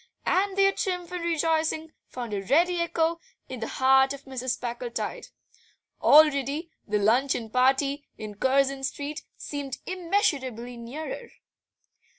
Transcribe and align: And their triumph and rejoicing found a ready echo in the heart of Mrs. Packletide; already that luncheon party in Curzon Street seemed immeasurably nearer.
And 0.25 0.57
their 0.57 0.71
triumph 0.71 1.11
and 1.11 1.23
rejoicing 1.23 1.91
found 2.07 2.33
a 2.33 2.41
ready 2.41 2.79
echo 2.81 3.19
in 3.47 3.59
the 3.59 3.67
heart 3.67 4.13
of 4.13 4.23
Mrs. 4.23 4.59
Packletide; 4.59 5.27
already 6.01 6.71
that 6.87 6.97
luncheon 6.97 7.51
party 7.51 8.07
in 8.17 8.33
Curzon 8.33 8.81
Street 8.83 9.21
seemed 9.37 9.77
immeasurably 9.85 10.75
nearer. 10.75 11.29